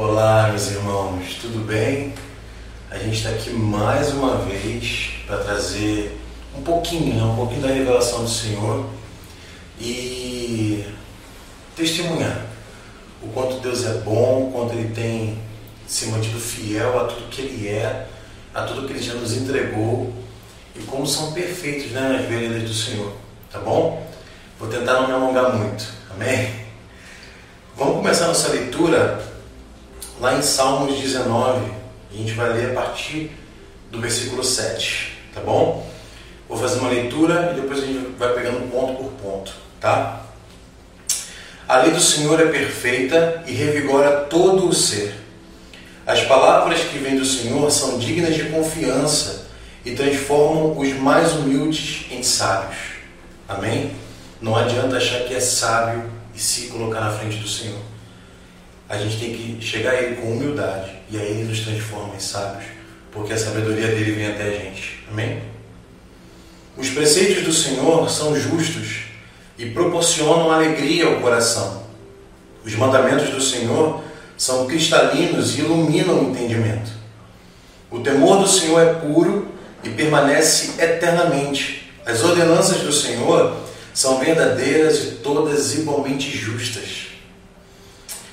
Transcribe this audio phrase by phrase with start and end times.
[0.00, 2.14] Olá, meus irmãos, tudo bem?
[2.88, 6.16] A gente está aqui mais uma vez para trazer
[6.56, 8.86] um pouquinho, um pouquinho da revelação do Senhor
[9.80, 10.84] e
[11.74, 12.46] testemunhar
[13.20, 15.36] o quanto Deus é bom, o quanto Ele tem
[15.84, 18.06] se mantido fiel a tudo que Ele é,
[18.54, 20.14] a tudo que Ele já nos entregou
[20.76, 23.12] e como são perfeitos né, as veredas do Senhor,
[23.50, 24.06] tá bom?
[24.60, 26.54] Vou tentar não me alongar muito, amém?
[27.76, 29.27] Vamos começar nossa leitura
[30.20, 31.70] lá em Salmos 19,
[32.10, 33.30] e a gente vai ler a partir
[33.90, 35.88] do versículo 7, tá bom?
[36.48, 40.22] Vou fazer uma leitura e depois a gente vai pegando ponto por ponto, tá?
[41.68, 45.14] A lei do Senhor é perfeita e revigora todo o ser.
[46.06, 49.48] As palavras que vêm do Senhor são dignas de confiança
[49.84, 52.78] e transformam os mais humildes em sábios.
[53.46, 53.92] Amém?
[54.40, 57.80] Não adianta achar que é sábio e se colocar na frente do Senhor.
[58.88, 62.20] A gente tem que chegar a Ele com humildade e aí Ele nos transforma em
[62.20, 62.64] sábios,
[63.12, 65.04] porque a sabedoria dele vem até a gente.
[65.10, 65.42] Amém?
[66.76, 69.02] Os preceitos do Senhor são justos
[69.58, 71.82] e proporcionam alegria ao coração.
[72.64, 74.02] Os mandamentos do Senhor
[74.36, 76.92] são cristalinos e iluminam o entendimento.
[77.90, 79.48] O temor do Senhor é puro
[79.82, 81.90] e permanece eternamente.
[82.06, 83.56] As ordenanças do Senhor
[83.92, 87.08] são verdadeiras e todas igualmente justas.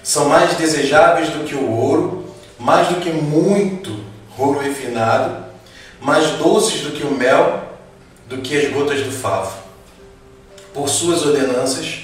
[0.06, 4.00] São mais desejáveis do que o ouro, mais do que muito
[4.38, 5.46] ouro refinado,
[6.00, 7.64] mais doces do que o mel,
[8.28, 9.58] do que as gotas do favo.
[10.76, 12.02] Por suas ordenanças,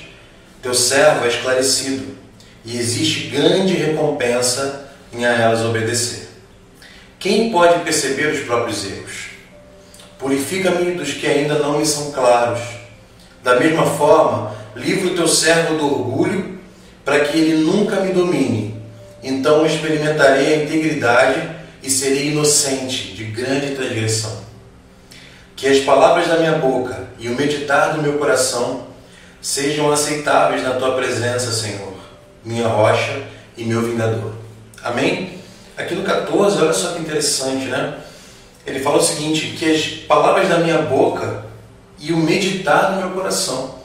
[0.64, 2.18] teu servo é esclarecido,
[2.66, 6.28] e existe grande recompensa em a elas obedecer.
[7.20, 9.30] Quem pode perceber os próprios erros?
[10.18, 12.62] Purifica-me dos que ainda não me são claros
[13.44, 16.61] da mesma forma, livra o teu servo do orgulho,
[17.04, 18.82] para que ele nunca me domine.
[19.24, 21.50] Então experimentarei a integridade
[21.84, 24.42] e serei inocente de grande transgressão.
[25.56, 28.88] Que as palavras da minha boca e o meditar do meu coração
[29.42, 31.94] sejam aceitáveis na tua presença, Senhor,
[32.44, 33.22] minha rocha
[33.58, 34.34] e meu vingador.
[34.84, 35.40] Amém?
[35.78, 37.96] Aqui no 14, olha só que interessante, né?
[38.66, 41.46] Ele fala o seguinte: que as palavras da minha boca
[42.00, 43.81] e o meditar no meu coração.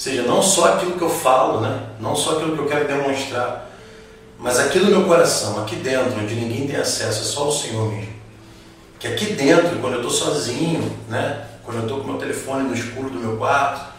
[0.00, 1.78] Ou seja, não só aquilo que eu falo, né?
[2.00, 3.70] não só aquilo que eu quero demonstrar,
[4.38, 7.92] mas aquilo no meu coração, aqui dentro, onde ninguém tem acesso, é só o Senhor
[7.92, 8.14] mesmo.
[8.98, 11.44] Que aqui dentro, quando eu estou sozinho, né?
[11.62, 13.92] quando eu estou com meu telefone no escuro do meu quarto,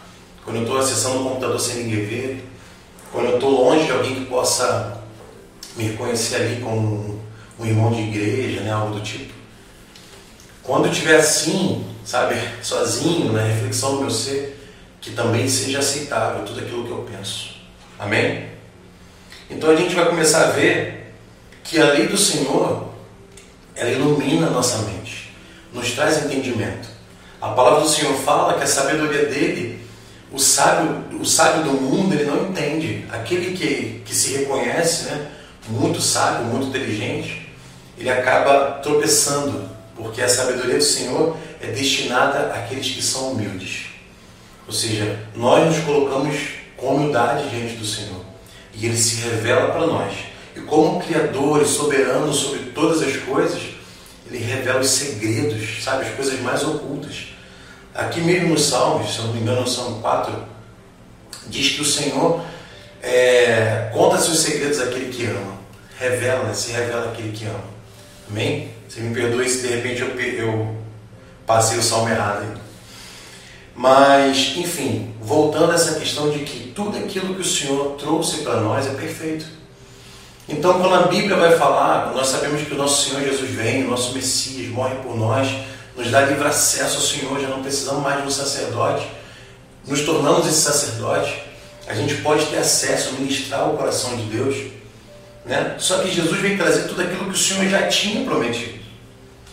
[0.44, 2.50] quando eu estou acessando o computador sem ninguém ver,
[3.12, 5.00] quando eu estou longe de alguém que possa
[5.76, 7.20] me reconhecer ali como
[7.60, 8.72] um irmão de igreja, né?
[8.72, 9.32] algo do tipo.
[10.64, 14.61] Quando eu estiver assim, sabe, sozinho, na reflexão do meu ser,
[15.02, 17.56] que também seja aceitável tudo aquilo que eu penso.
[17.98, 18.48] Amém?
[19.50, 21.12] Então a gente vai começar a ver
[21.64, 22.88] que a lei do Senhor,
[23.74, 25.34] ela ilumina a nossa mente,
[25.72, 26.88] nos traz entendimento.
[27.40, 29.84] A palavra do Senhor fala que a sabedoria dele,
[30.30, 33.04] o sábio, o sábio do mundo, ele não entende.
[33.10, 35.32] Aquele que, que se reconhece, né,
[35.68, 37.52] muito sábio, muito inteligente,
[37.98, 43.91] ele acaba tropeçando, porque a sabedoria do Senhor é destinada àqueles que são humildes.
[44.72, 46.34] Ou seja, nós nos colocamos
[46.78, 48.24] com humildade diante do Senhor
[48.72, 50.14] e Ele se revela para nós.
[50.56, 53.60] E como Criador e soberano sobre todas as coisas,
[54.26, 57.34] Ele revela os segredos, sabe, as coisas mais ocultas.
[57.94, 60.42] Aqui mesmo nos Salmos, se eu não me engano, no Salmo 4,
[61.48, 62.42] diz que o Senhor
[63.02, 65.58] é, conta seus segredos àquele que ama,
[65.98, 67.64] revela, se revela àquele que ama.
[68.30, 68.70] Amém?
[68.88, 70.82] Você me perdoe se de repente eu, eu
[71.46, 72.61] Passei o salmo errado aí.
[73.74, 78.60] Mas, enfim, voltando a essa questão de que tudo aquilo que o Senhor trouxe para
[78.60, 79.46] nós é perfeito.
[80.48, 83.90] Então, quando a Bíblia vai falar, nós sabemos que o nosso Senhor Jesus vem, o
[83.90, 85.48] nosso Messias morre por nós,
[85.96, 89.06] nos dá livre acesso ao Senhor, já não precisamos mais de um sacerdote,
[89.86, 91.42] nos tornamos esse sacerdote,
[91.86, 94.56] a gente pode ter acesso, ministrar o coração de Deus.
[95.44, 95.76] Né?
[95.78, 98.82] Só que Jesus vem trazer tudo aquilo que o Senhor já tinha prometido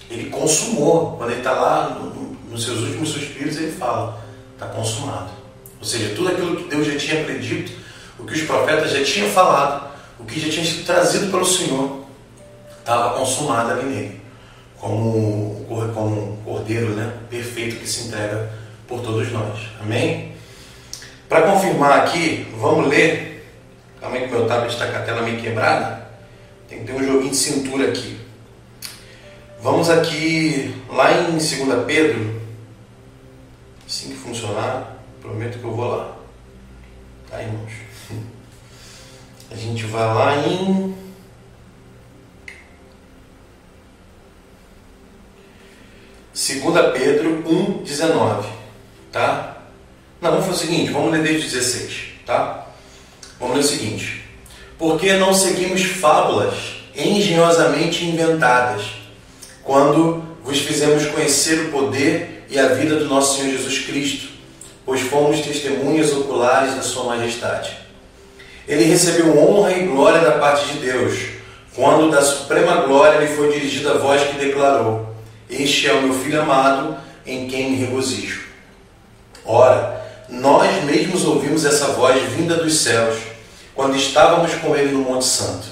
[0.09, 1.15] ele consumou.
[1.17, 2.18] Quando ele está lá no,
[2.49, 4.21] nos seus últimos suspiros, ele fala:
[4.53, 5.29] está consumado.
[5.79, 7.71] Ou seja, tudo aquilo que Deus já tinha predito,
[8.17, 12.05] o que os profetas já tinham falado, o que já tinha sido trazido pelo Senhor,
[12.79, 14.21] estava consumado ali nele,
[14.77, 18.51] como, como um cordeiro né, perfeito que se entrega
[18.87, 19.59] por todos nós.
[19.81, 20.33] Amém?
[21.29, 23.47] Para confirmar aqui, vamos ler.
[24.01, 26.07] Calma aí que meu tablet está com a tela meio quebrada.
[26.67, 28.18] Tem que ter um joguinho de cintura aqui.
[29.61, 31.49] Vamos aqui lá em 2
[31.85, 32.41] Pedro,
[33.85, 36.15] assim que funcionar, prometo que eu vou lá.
[37.29, 37.73] Tá, irmãos?
[39.51, 40.95] A gente vai lá em.
[46.33, 48.45] Segunda Pedro 1,19,
[49.11, 49.57] tá?
[50.21, 52.65] Não, vamos fazer o seguinte, vamos ler desde 16, tá?
[53.37, 54.23] Vamos ler o seguinte.
[54.77, 58.98] Por que não seguimos fábulas engenhosamente inventadas
[59.69, 64.29] quando vos fizemos conhecer o poder e a vida do nosso Senhor Jesus Cristo,
[64.83, 67.77] pois fomos testemunhas oculares da Sua Majestade.
[68.67, 71.19] Ele recebeu honra e glória da parte de Deus,
[71.75, 75.13] quando da suprema glória lhe foi dirigida a voz que declarou:
[75.47, 78.45] Este é o meu filho amado, em quem me regozijo.
[79.45, 83.19] Ora, nós mesmos ouvimos essa voz vinda dos céus,
[83.75, 85.67] quando estávamos com ele no Monte Santo.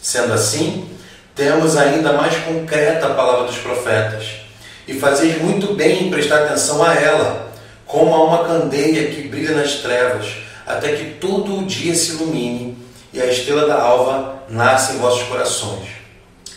[0.00, 0.93] Sendo assim,
[1.34, 4.40] temos ainda mais concreta a palavra dos profetas,
[4.86, 7.52] e fazeis muito bem em prestar atenção a ela,
[7.86, 10.26] como a uma candeia que brilha nas trevas,
[10.66, 12.76] até que todo o dia se ilumine
[13.12, 15.88] e a estrela da alva nasça em vossos corações.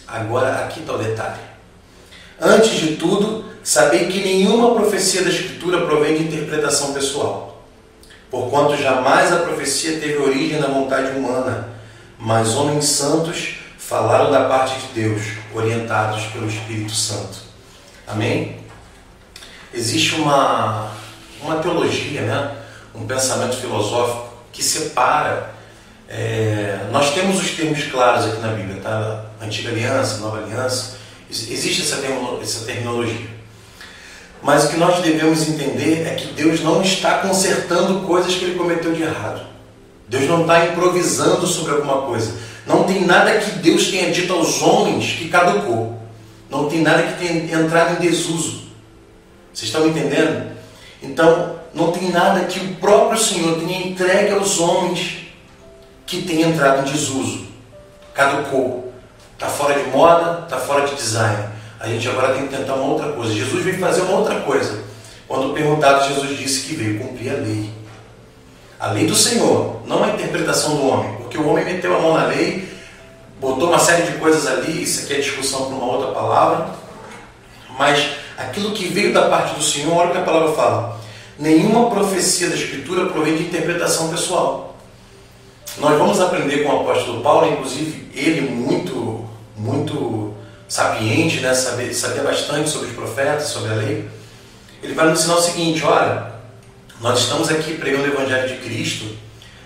[0.08, 1.40] Agora, aqui está o detalhe.
[2.40, 7.64] Antes de tudo, sabei que nenhuma profecia da Escritura provém de interpretação pessoal,
[8.30, 11.70] porquanto jamais a profecia teve origem na vontade humana,
[12.18, 13.56] mas homens santos
[13.88, 15.22] falaram da parte de Deus,
[15.54, 17.38] orientados pelo Espírito Santo.
[18.06, 18.58] Amém?
[19.74, 20.92] Existe uma,
[21.42, 22.58] uma teologia, né?
[22.94, 25.52] um pensamento filosófico que separa.
[26.10, 29.26] É, nós temos os termos claros aqui na Bíblia, tá?
[29.42, 30.98] Antiga Aliança, Nova Aliança.
[31.30, 32.02] Existe essa,
[32.42, 33.28] essa terminologia.
[34.44, 38.58] Mas o que nós devemos entender é que Deus não está consertando coisas que ele
[38.58, 39.42] cometeu de errado.
[40.10, 42.47] Deus não está improvisando sobre alguma coisa.
[42.68, 45.98] Não tem nada que Deus tenha dito aos homens que caducou.
[46.50, 48.68] Não tem nada que tenha entrado em desuso.
[49.54, 50.52] Vocês estão entendendo?
[51.02, 55.20] Então, não tem nada que o próprio Senhor tenha entregue aos homens
[56.06, 57.48] que tenha entrado em desuso.
[58.14, 58.92] Caducou.
[59.34, 61.50] Está fora de moda, está fora de design.
[61.80, 63.34] A gente agora tem que tentar uma outra coisa.
[63.34, 64.84] Jesus veio fazer uma outra coisa.
[65.28, 67.70] Quando perguntado, Jesus disse que veio cumprir a lei.
[68.80, 71.17] A lei do Senhor, não a interpretação do homem.
[71.38, 72.68] Porque o homem meteu a mão na lei,
[73.40, 76.70] botou uma série de coisas ali, isso aqui é discussão para uma outra palavra.
[77.78, 81.00] Mas aquilo que veio da parte do Senhor, olha o que a palavra fala.
[81.38, 84.76] Nenhuma profecia da Escritura provém de interpretação pessoal.
[85.78, 90.34] Nós vamos aprender com o apóstolo Paulo, inclusive ele muito, muito
[90.68, 91.54] sapiente, né?
[91.54, 94.10] sabia, sabia bastante sobre os profetas, sobre a lei.
[94.82, 96.32] Ele vai nos ensinar o seguinte: olha,
[97.00, 99.06] nós estamos aqui pregando o Evangelho de Cristo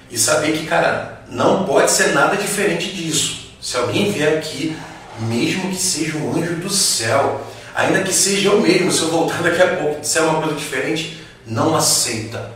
[0.10, 3.52] e saber que, cara, não pode ser nada diferente disso.
[3.62, 4.76] Se alguém vier aqui,
[5.22, 7.42] mesmo que seja um anjo do céu,
[7.74, 11.22] ainda que seja eu mesmo, se eu voltar daqui a pouco disser uma coisa diferente,
[11.48, 12.52] não aceita.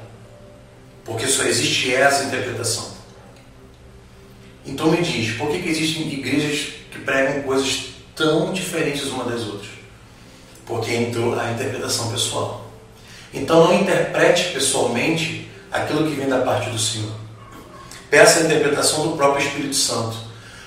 [1.06, 2.94] Porque só existe essa interpretação.
[4.66, 9.42] Então me diz, por que, que existem igrejas que pregam coisas tão diferentes uma das
[9.44, 9.69] outras?
[10.66, 12.69] Porque entrou a interpretação pessoal.
[13.33, 17.25] Então não interprete pessoalmente aquilo que vem da parte do Senhor.
[18.16, 20.16] Peça a interpretação do próprio Espírito Santo,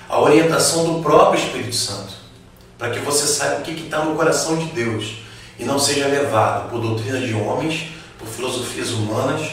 [0.07, 2.13] a orientação do próprio Espírito Santo,
[2.77, 5.15] para que você saiba o que está no coração de Deus
[5.57, 7.87] e não seja levado por doutrina de homens,
[8.19, 9.49] por filosofias humanas,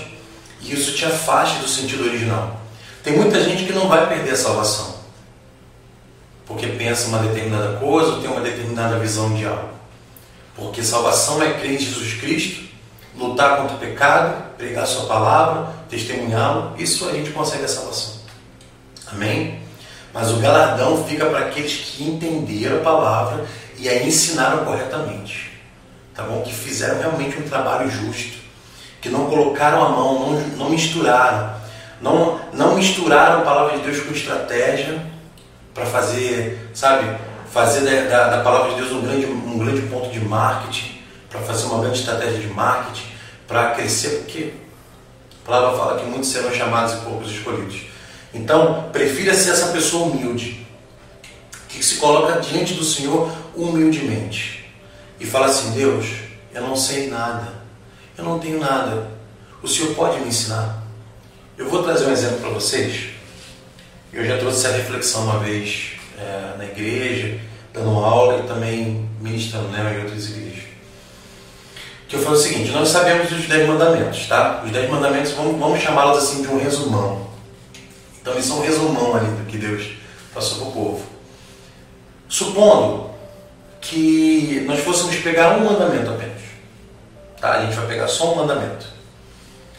[0.60, 2.60] e isso te afaste do sentido original.
[3.02, 4.96] Tem muita gente que não vai perder a salvação,
[6.44, 9.70] porque pensa uma determinada coisa ou tem uma determinada visão de algo.
[10.54, 12.62] Porque salvação é crer em Jesus Cristo
[13.16, 18.14] lutar contra o pecado, pregar a sua palavra, testemunhá-lo, isso a gente consegue a salvação.
[19.12, 19.60] Amém?
[20.12, 23.44] Mas o galardão fica para aqueles que entenderam a palavra
[23.78, 25.52] e a ensinaram corretamente.
[26.14, 26.40] Tá bom?
[26.42, 28.38] Que fizeram realmente um trabalho justo.
[29.00, 31.54] Que não colocaram a mão, não, não misturaram.
[32.00, 35.04] Não, não misturaram a palavra de Deus com estratégia
[35.74, 37.14] para fazer, sabe,
[37.52, 40.98] fazer da, da, da, palavra de Deus um grande, um grande ponto de marketing
[41.28, 43.06] para fazer uma grande estratégia de marketing,
[43.46, 44.52] para crescer, porque
[45.44, 47.82] a palavra fala que muitos serão chamados e poucos escolhidos.
[48.34, 50.66] Então, prefira ser essa pessoa humilde,
[51.68, 54.68] que se coloca diante do Senhor humildemente
[55.20, 56.06] e fala assim: Deus,
[56.52, 57.52] eu não sei nada,
[58.18, 59.10] eu não tenho nada,
[59.62, 60.82] o Senhor pode me ensinar.
[61.56, 63.10] Eu vou trazer um exemplo para vocês.
[64.12, 67.38] Eu já trouxe essa reflexão uma vez é, na igreja,
[67.72, 70.65] dando aula e também ministrando né, em outras igrejas
[72.08, 74.62] que eu falo o seguinte, nós sabemos os dez mandamentos, tá?
[74.64, 77.26] Os dez mandamentos, vamos, vamos chamá-los assim de um resumão.
[78.20, 79.88] Então eles são um resumão ali do que Deus
[80.32, 81.06] passou para o povo.
[82.28, 83.10] Supondo
[83.80, 86.42] que nós fôssemos pegar um mandamento apenas,
[87.40, 87.52] tá?
[87.52, 88.86] A gente vai pegar só um mandamento.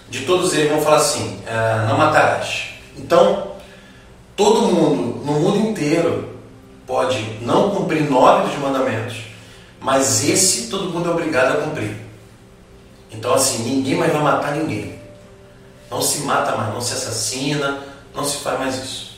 [0.09, 2.69] De todos eles vão falar assim, ah, não matarás.
[2.97, 3.51] Então,
[4.35, 6.37] todo mundo, no mundo inteiro,
[6.85, 9.17] pode não cumprir nove dos mandamentos,
[9.79, 12.06] Mas esse todo mundo é obrigado a cumprir.
[13.11, 14.99] Então, assim, ninguém mais vai matar ninguém.
[15.89, 17.83] Não se mata mais, não se assassina,
[18.13, 19.17] não se faz mais isso.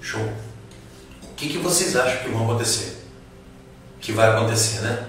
[0.00, 0.20] Show.
[0.20, 3.06] O que, que vocês acham que vai acontecer?
[4.00, 5.06] Que vai acontecer, né?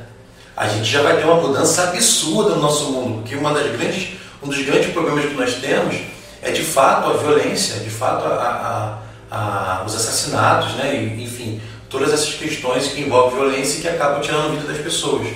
[0.55, 4.17] A gente já vai ter uma mudança absurda no nosso mundo, porque uma das grandes,
[4.41, 5.95] um dos grandes problemas que nós temos
[6.41, 8.99] é de fato a violência, de fato a,
[9.31, 10.95] a, a, os assassinatos, né?
[11.17, 15.27] Enfim, todas essas questões que envolvem violência e que acabam tirando a vida das pessoas.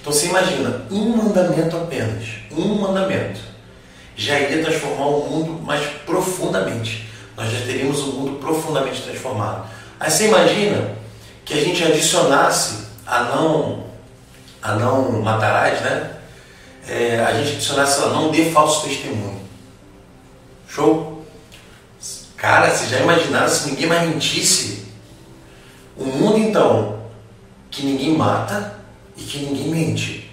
[0.00, 3.40] Então você imagina, um mandamento apenas, um mandamento,
[4.16, 7.08] já iria transformar o mundo mais profundamente.
[7.36, 9.68] Nós já teríamos um mundo profundamente transformado.
[9.98, 10.96] Aí você imagina
[11.44, 13.84] que a gente adicionasse a não,
[14.62, 16.16] a não matarás, né?
[16.88, 19.40] É, a gente adicionasse a não dê falso testemunho.
[20.68, 21.24] Show?
[22.36, 24.86] Cara, você já imaginaram se ninguém mais mentisse?
[25.96, 27.00] Um mundo então
[27.70, 28.79] que ninguém mata
[29.20, 30.30] e que ninguém mente.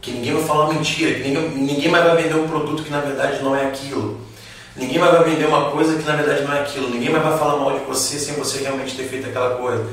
[0.00, 3.00] Que ninguém vai falar mentira, que ninguém, ninguém mais vai vender um produto que na
[3.00, 4.20] verdade não é aquilo.
[4.76, 6.90] Ninguém mais vai vender uma coisa que na verdade não é aquilo.
[6.90, 9.86] Ninguém mais vai falar mal de você sem você realmente ter feito aquela coisa.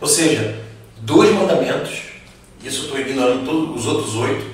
[0.00, 0.58] Ou seja,
[0.98, 2.00] dois mandamentos,
[2.64, 4.46] isso eu estou ignorando todos os outros oito,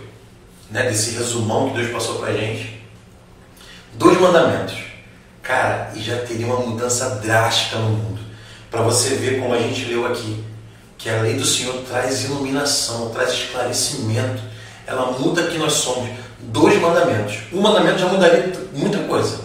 [0.70, 2.82] né, desse resumão que Deus passou para a gente.
[3.94, 4.76] Dois mandamentos.
[5.42, 8.20] Cara, e já teria uma mudança drástica no mundo.
[8.70, 10.44] Para você ver como a gente leu aqui,
[11.06, 14.42] que a lei do Senhor traz iluminação, traz esclarecimento.
[14.84, 16.10] Ela muda quem nós somos.
[16.40, 17.36] Dois mandamentos.
[17.52, 19.38] Um mandamento já mudaria muita coisa.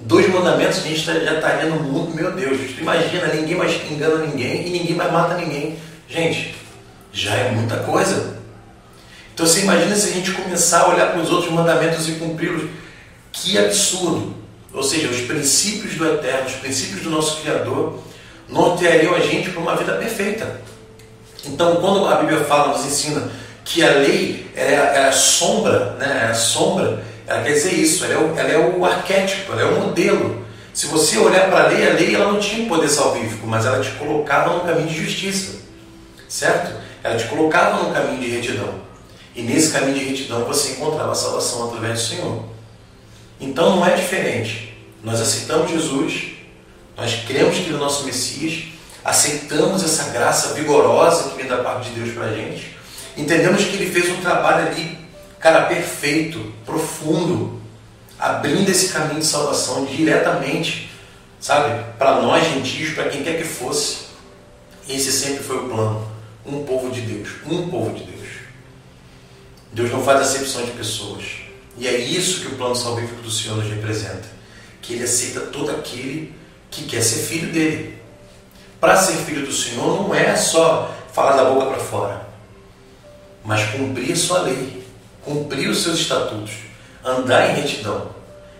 [0.00, 2.78] Dois mandamentos a gente já estaria no mundo, meu Deus.
[2.78, 5.78] Imagina, ninguém mais engana ninguém e ninguém mais mata ninguém.
[6.06, 6.54] Gente,
[7.10, 8.36] já é muita coisa.
[9.32, 12.68] Então você imagina se a gente começar a olhar para os outros mandamentos e cumpri-los.
[13.32, 14.34] Que absurdo!
[14.70, 18.02] Ou seja, os princípios do Eterno, os princípios do nosso Criador,
[18.50, 20.73] norteariam a gente para uma vida perfeita.
[21.46, 23.30] Então, quando a Bíblia fala, nos ensina
[23.64, 26.26] que a lei é, é a sombra, né?
[26.26, 29.62] é a sombra, ela quer dizer isso, ela é, o, ela é o arquétipo, ela
[29.62, 30.44] é o modelo.
[30.72, 33.80] Se você olhar para a lei, a lei ela não tinha poder salvífico, mas ela
[33.80, 35.58] te colocava no caminho de justiça,
[36.28, 36.72] certo?
[37.02, 38.74] Ela te colocava no caminho de retidão.
[39.34, 42.44] E nesse caminho de retidão você encontrava a salvação através do Senhor.
[43.40, 44.76] Então não é diferente.
[45.02, 46.32] Nós aceitamos Jesus,
[46.96, 48.64] nós cremos que ele é o nosso Messias,
[49.04, 52.76] aceitamos essa graça vigorosa que vem da parte de Deus para a gente,
[53.16, 54.98] entendemos que ele fez um trabalho ali,
[55.38, 57.60] cara, perfeito, profundo,
[58.18, 60.90] abrindo esse caminho de salvação diretamente,
[61.38, 64.04] sabe, para nós gentios, para quem quer que fosse.
[64.88, 66.14] Esse sempre foi o plano.
[66.46, 68.28] Um povo de Deus, um povo de Deus.
[69.72, 71.24] Deus não faz acepção de pessoas.
[71.76, 74.28] E é isso que o plano salvífico do Senhor nos representa.
[74.80, 76.34] Que Ele aceita todo aquele
[76.70, 77.98] que quer ser filho dele.
[78.84, 82.26] Para ser filho do Senhor não é só falar da boca para fora,
[83.42, 84.86] mas cumprir a sua lei,
[85.22, 86.52] cumprir os seus estatutos,
[87.02, 88.10] andar em retidão.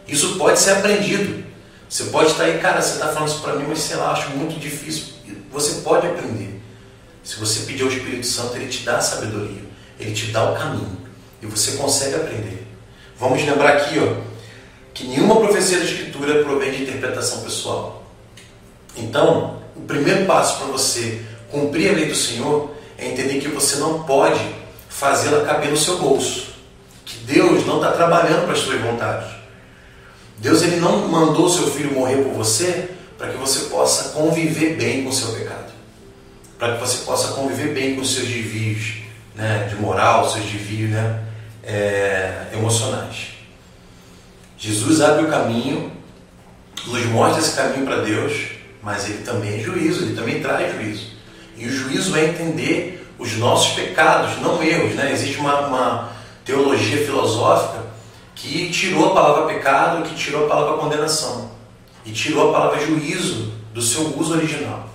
[0.09, 1.45] Isso pode ser aprendido.
[1.91, 4.31] Você pode estar aí, cara, você está falando isso para mim, mas sei lá, acho
[4.31, 5.13] muito difícil.
[5.53, 6.59] Você pode aprender.
[7.23, 9.63] Se você pedir ao Espírito Santo, ele te dá a sabedoria,
[10.01, 11.03] ele te dá o caminho
[11.43, 12.67] e você consegue aprender.
[13.19, 14.23] Vamos lembrar aqui, ó,
[14.95, 18.07] que nenhuma profecia da Escritura provém de interpretação pessoal.
[18.97, 23.77] Então, o primeiro passo para você cumprir a lei do Senhor é entender que você
[23.77, 24.41] não pode
[24.89, 26.55] fazê-la caber no seu bolso.
[27.05, 29.31] Que Deus não está trabalhando para as suas vontades.
[30.39, 35.05] Deus ele não mandou seu filho morrer por você para que você possa conviver bem
[35.05, 35.73] com o seu pecado.
[36.59, 39.03] Para que você possa conviver bem com os seus desvios
[39.35, 41.21] né, de moral, seus desvios né,
[41.63, 43.35] é, emocionais.
[44.59, 45.93] Jesus abre o caminho,
[46.87, 48.54] nos mostra esse caminho para Deus
[48.85, 51.07] mas ele também é juízo, ele também traz juízo.
[51.57, 54.95] E o juízo é entender os nossos pecados, não erros.
[54.95, 55.11] Né?
[55.13, 56.13] Existe uma, uma
[56.45, 57.83] teologia filosófica
[58.35, 61.51] que tirou a palavra pecado, que tirou a palavra condenação
[62.05, 64.89] e tirou a palavra juízo do seu uso original.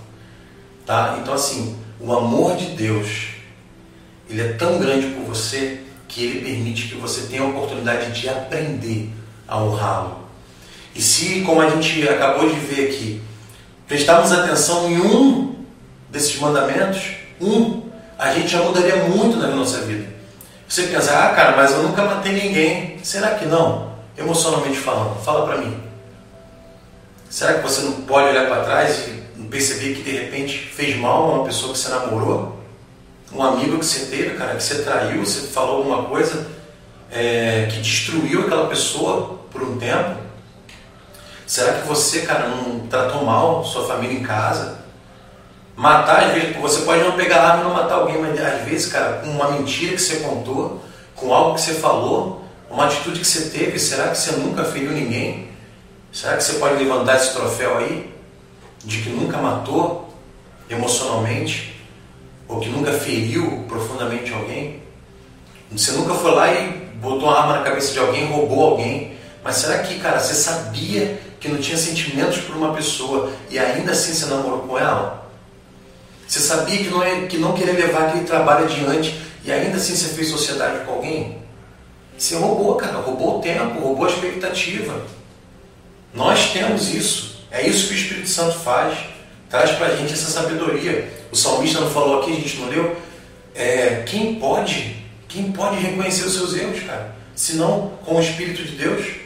[0.86, 1.18] Tá?
[1.20, 3.30] Então, assim, o amor de Deus
[4.28, 8.28] ele é tão grande por você que ele permite que você tenha a oportunidade de
[8.28, 9.10] aprender
[9.48, 10.20] a honrá-lo.
[10.94, 13.20] E se, como a gente acabou de ver aqui,
[13.90, 15.56] prestarmos atenção em um
[16.08, 17.82] desses mandamentos, um,
[18.16, 20.08] a gente já mudaria muito na nossa vida.
[20.68, 23.00] Você pensa, ah, cara, mas eu nunca matei ninguém.
[23.02, 23.90] Será que não?
[24.16, 25.76] Emocionalmente falando, fala para mim.
[27.28, 31.24] Será que você não pode olhar para trás e perceber que de repente fez mal
[31.24, 32.60] a uma pessoa que você namorou?
[33.32, 36.46] Um amigo que você teve, cara, que você traiu, você falou alguma coisa
[37.10, 40.19] é, que destruiu aquela pessoa por um tempo?
[41.50, 44.78] Será que você, cara, não tratou mal sua família em casa?
[45.74, 48.92] Matar, às vezes, você pode não pegar arma e não matar alguém, mas às vezes,
[48.92, 50.80] cara, com uma mentira que você contou,
[51.16, 54.92] com algo que você falou, uma atitude que você teve, será que você nunca feriu
[54.92, 55.48] ninguém?
[56.12, 58.14] Será que você pode levantar esse troféu aí?
[58.84, 60.08] De que nunca matou
[60.68, 61.82] emocionalmente?
[62.46, 64.84] Ou que nunca feriu profundamente alguém?
[65.72, 69.16] Você nunca foi lá e botou uma arma na cabeça de alguém, roubou alguém.
[69.42, 73.92] Mas será que, cara, você sabia que não tinha sentimentos por uma pessoa e ainda
[73.92, 75.28] assim você namorou com ela?
[76.28, 79.96] Você sabia que não, é, que não queria levar aquele trabalho adiante e ainda assim
[79.96, 81.38] você fez sociedade com alguém?
[82.16, 85.02] Você roubou, cara, roubou o tempo, roubou a expectativa.
[86.12, 87.46] Nós temos isso.
[87.50, 88.98] É isso que o Espírito Santo faz.
[89.48, 91.10] Traz para a gente essa sabedoria.
[91.32, 92.96] O salmista não falou aqui, a gente não leu.
[93.54, 97.16] É, quem pode, quem pode reconhecer os seus erros, cara?
[97.34, 99.19] Se não com o Espírito de Deus.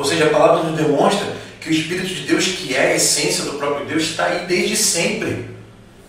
[0.00, 1.26] Ou seja, a palavra nos demonstra
[1.60, 4.74] que o Espírito de Deus, que é a essência do próprio Deus, está aí desde
[4.74, 5.50] sempre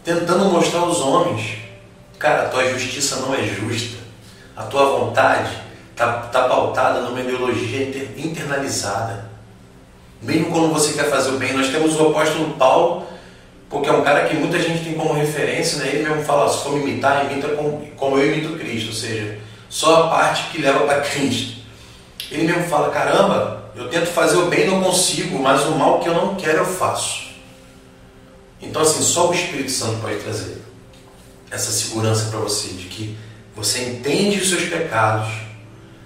[0.02, 1.58] tentando mostrar aos homens,
[2.18, 3.98] cara, a tua justiça não é justa,
[4.56, 5.52] a tua vontade
[5.92, 9.30] está tá pautada numa ideologia internalizada.
[10.22, 13.06] Mesmo quando você quer fazer o bem, nós temos o apóstolo Paulo,
[13.70, 15.90] porque é um cara que muita gente tem como referência, né?
[15.90, 19.38] ele mesmo fala, se for me imitar, imita como, como eu imito Cristo, ou seja,
[19.70, 21.60] só a parte que leva para Cristo.
[22.32, 26.10] Ele mesmo fala, caramba, eu tento fazer o bem, não consigo, mas o mal que
[26.10, 27.32] eu não quero eu faço.
[28.62, 30.62] Então, assim, só o Espírito Santo pode trazer
[31.50, 33.18] essa segurança para você de que
[33.56, 35.30] você entende os seus pecados,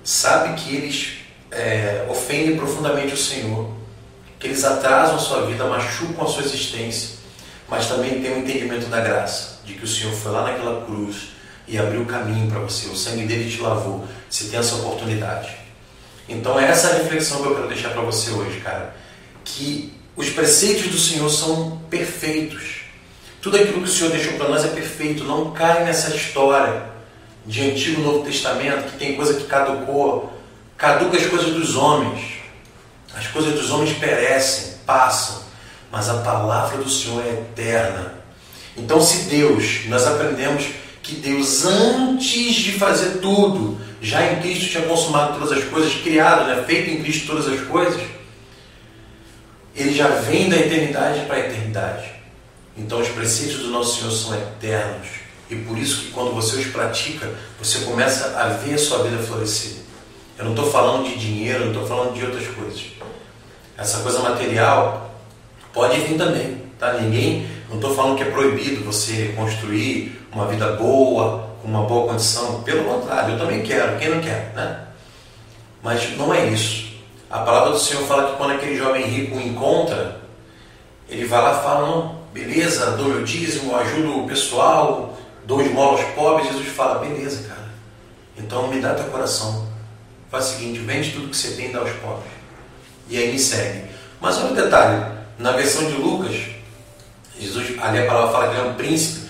[0.04, 1.18] sabe que eles
[1.52, 3.72] é, ofendem profundamente o Senhor,
[4.40, 7.18] que eles atrasam a sua vida, machucam a sua existência,
[7.68, 10.86] mas também tem o um entendimento da graça, de que o Senhor foi lá naquela
[10.86, 11.30] cruz
[11.68, 15.65] e abriu o caminho para você, o sangue dele te lavou, você tem essa oportunidade.
[16.28, 18.96] Então, é essa reflexão que eu quero deixar para você hoje, cara,
[19.44, 22.82] que os preceitos do Senhor são perfeitos.
[23.42, 25.24] Tudo aquilo que o Senhor deixou para nós é perfeito.
[25.24, 26.84] Não cai nessa história
[27.46, 30.34] de Antigo e Novo Testamento que tem coisa que caducou.
[30.78, 32.40] Caduca as coisas dos homens.
[33.14, 35.44] As coisas dos homens perecem, passam.
[35.92, 38.16] Mas a palavra do Senhor é eterna.
[38.76, 40.66] Então, se Deus, nós aprendemos
[41.06, 46.48] que Deus, antes de fazer tudo, já em Cristo tinha consumado todas as coisas, criado,
[46.48, 46.64] né?
[46.66, 48.02] feito em Cristo todas as coisas
[49.76, 52.10] ele já vem da eternidade para a eternidade.
[52.78, 55.08] Então os preceitos do nosso Senhor são eternos.
[55.50, 59.18] E por isso que quando você os pratica, você começa a ver a sua vida
[59.22, 59.84] florescer.
[60.38, 62.84] Eu não estou falando de dinheiro, não estou falando de outras coisas.
[63.78, 65.14] Essa coisa material
[65.74, 66.94] pode vir também, tá?
[66.94, 72.10] Ninguém, não estou falando que é proibido você construir uma vida boa, com uma boa
[72.10, 72.62] condição.
[72.62, 73.98] Pelo contrário, eu também quero.
[73.98, 74.82] Quem não quer, né?
[75.82, 76.94] Mas não é isso.
[77.30, 80.20] A palavra do Senhor fala que quando aquele jovem rico encontra,
[81.08, 85.94] ele vai lá e fala, não, beleza, dou meu dízimo, ajudo o pessoal, dou esmola
[85.94, 86.48] aos pobres.
[86.48, 87.66] Jesus fala, beleza, cara.
[88.38, 89.68] Então me dá teu coração.
[90.30, 92.32] Faz o seguinte, vende tudo que você tem e dá aos pobres.
[93.08, 93.86] E aí me segue.
[94.20, 95.06] Mas olha o detalhe,
[95.38, 96.36] na versão de Lucas,
[97.40, 99.25] Jesus, ali a palavra fala que ele é um príncipe.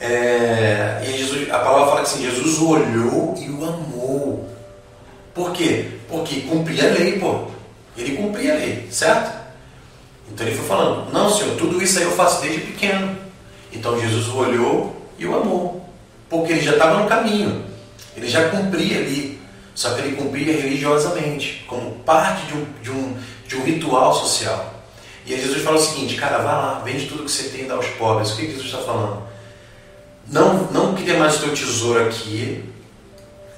[0.00, 4.48] É, e Jesus, a palavra fala assim, Jesus olhou e o amou.
[5.34, 5.98] Por quê?
[6.08, 7.46] Porque cumpria a lei, pô.
[7.96, 9.36] Ele cumpria a lei, certo?
[10.32, 13.16] Então ele foi falando: Não, senhor, tudo isso aí eu faço desde pequeno.
[13.72, 15.88] Então Jesus olhou e o amou.
[16.28, 17.64] Porque ele já estava no caminho.
[18.16, 19.40] Ele já cumpria ali.
[19.74, 24.74] Só que ele cumpria religiosamente, como parte de um, de um, de um ritual social.
[25.24, 27.68] E aí Jesus fala o seguinte: Cara, vá lá, vende tudo que você tem e
[27.68, 28.32] dá aos pobres.
[28.32, 29.27] O que Jesus está falando?
[30.30, 32.64] Não, não cria mais teu tesouro aqui,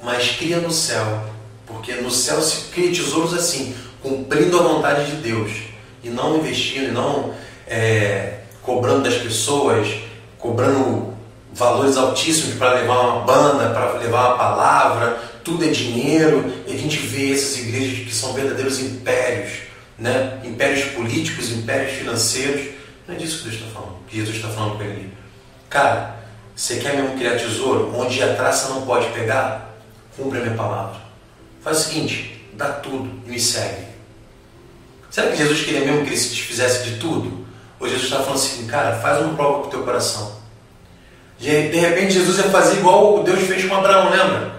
[0.03, 1.31] mas cria no céu
[1.71, 5.53] porque no céu se cria tesouros assim, cumprindo a vontade de Deus.
[6.03, 7.35] E não investindo, e não
[7.67, 9.89] é, cobrando das pessoas,
[10.39, 11.15] cobrando
[11.53, 16.53] valores altíssimos para levar uma banda, para levar uma palavra, tudo é dinheiro.
[16.67, 19.61] E a gente vê essas igrejas que são verdadeiros impérios,
[19.99, 20.41] né?
[20.45, 22.69] impérios políticos, impérios financeiros.
[23.07, 25.13] Não é disso que Deus está falando, que Jesus está falando com ele.
[25.69, 26.20] Cara,
[26.61, 29.70] você quer mesmo criar tesouro onde a traça não pode pegar?
[30.14, 31.01] Cumpre a minha palavra.
[31.62, 33.87] Faz o seguinte, dá tudo e me segue.
[35.11, 37.46] Será que Jesus queria mesmo que ele se desfizesse de tudo?
[37.81, 40.37] Ou Jesus está falando assim, cara, faz uma prova com o teu coração.
[41.38, 44.53] De, repente Jesus ia fazer igual Deus fez com Abraão, lembra?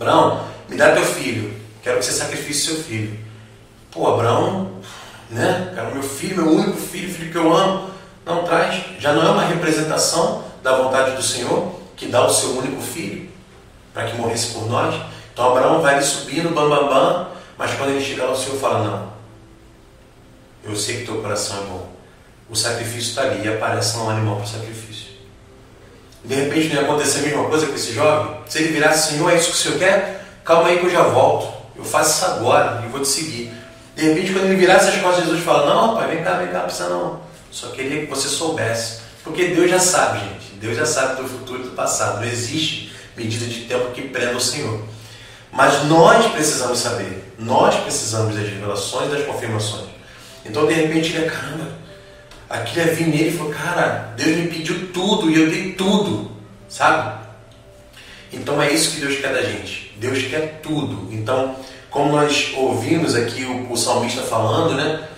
[0.00, 1.54] Abraão, me dá teu filho.
[1.80, 3.16] Quero que você sacrifique seu filho.
[3.92, 4.80] Pô, Abraão,
[5.30, 5.72] né?
[5.76, 7.88] Cara, meu filho, meu único filho, filho que eu amo.
[8.26, 8.82] Não traz.
[8.98, 13.28] Já não é uma representação da vontade do Senhor que dá o seu único filho
[13.92, 14.94] para que morresse por nós.
[15.32, 18.84] Então Abraão vai subindo, bam, bam, bam, mas quando ele chega lá, o Senhor fala:
[18.84, 19.12] Não,
[20.64, 21.88] eu sei que teu coração é bom.
[22.48, 25.10] o sacrifício está ali e aparece um animal para sacrifício.
[26.24, 28.36] De repente não ia acontecer a mesma coisa com esse jovem?
[28.46, 30.24] Se ele virasse, Senhor, é isso que o Senhor quer?
[30.44, 31.52] Calma aí que eu já volto.
[31.76, 33.52] Eu faço isso agora e vou te seguir.
[33.96, 36.60] De repente, quando ele virasse as costas, Jesus fala: Não, pai, vem cá, vem cá,
[36.60, 37.20] precisa não.
[37.50, 39.00] Só queria que você soubesse.
[39.24, 40.52] Porque Deus já sabe, gente.
[40.60, 42.20] Deus já sabe do futuro e do passado.
[42.20, 44.82] Não existe medida de tempo que prenda o Senhor.
[45.52, 47.34] Mas nós precisamos saber.
[47.38, 49.88] Nós precisamos das revelações das confirmações.
[50.44, 51.80] Então, de repente, ele é caramba.
[52.48, 56.30] Aquilo é vir nele e falou: Cara, Deus me pediu tudo e eu dei tudo.
[56.68, 57.20] Sabe?
[58.32, 59.94] Então é isso que Deus quer da gente.
[59.98, 61.12] Deus quer tudo.
[61.12, 61.56] Então,
[61.90, 65.08] como nós ouvimos aqui o, o salmista falando, né?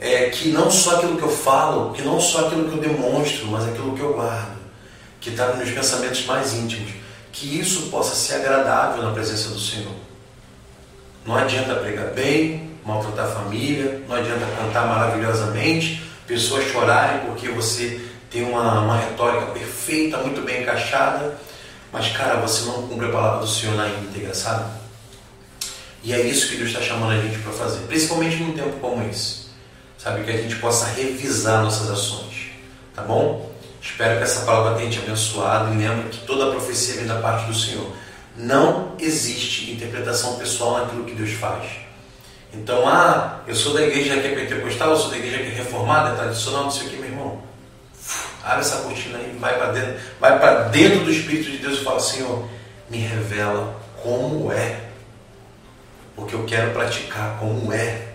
[0.00, 3.46] É que não só aquilo que eu falo, que não só aquilo que eu demonstro,
[3.48, 4.56] mas aquilo que eu guardo,
[5.20, 6.90] que está nos meus pensamentos mais íntimos,
[7.30, 9.92] que isso possa ser agradável na presença do Senhor.
[11.26, 18.00] Não adianta pregar bem, maltratar a família, não adianta cantar maravilhosamente, pessoas chorarem porque você
[18.30, 21.38] tem uma, uma retórica perfeita, muito bem encaixada,
[21.92, 24.70] mas cara, você não cumpre a palavra do Senhor na íntegra, sabe?
[26.02, 29.06] E é isso que Deus está chamando a gente para fazer, principalmente num tempo como
[29.10, 29.49] esse.
[30.02, 30.24] Sabe?
[30.24, 32.50] Que a gente possa revisar nossas ações.
[32.94, 33.50] Tá bom?
[33.82, 37.20] Espero que essa palavra tenha te abençoado e lembra que toda a profecia vem da
[37.20, 37.90] parte do Senhor.
[38.36, 41.64] Não existe interpretação pessoal naquilo que Deus faz.
[42.52, 45.54] Então, ah, eu sou da igreja que é pentecostal, eu sou da igreja que é
[45.54, 47.42] reformada, é tradicional, não sei o que, meu irmão.
[48.42, 51.84] Abre essa cortina aí, vai para dentro, vai para dentro do Espírito de Deus e
[51.84, 52.48] fala, Senhor,
[52.88, 54.90] me revela como é
[56.20, 58.09] porque eu quero praticar como é.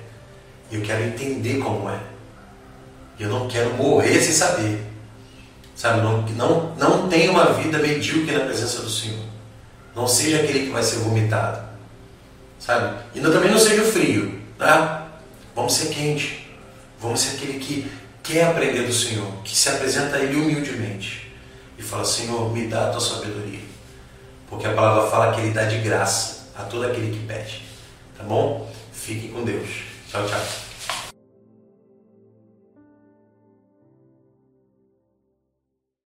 [0.71, 1.99] Eu quero entender como é.
[3.19, 4.83] Eu não quero morrer sem saber.
[5.75, 9.25] Sabe, não, não, não tenha uma vida medíocre na presença do Senhor.
[9.95, 11.63] Não seja aquele que vai ser vomitado.
[12.59, 12.97] Sabe?
[13.13, 14.41] E não, também não seja frio.
[14.57, 15.07] Tá?
[15.55, 16.49] Vamos ser quente.
[16.99, 17.91] Vamos ser aquele que
[18.23, 21.31] quer aprender do Senhor, que se apresenta a Ele humildemente
[21.77, 23.59] e fala: Senhor, me dá a tua sabedoria.
[24.49, 27.63] Porque a palavra fala que Ele dá de graça a todo aquele que pede.
[28.17, 28.71] Tá bom?
[28.93, 29.94] Fiquem com Deus.
[30.15, 30.64] チャウチャウ。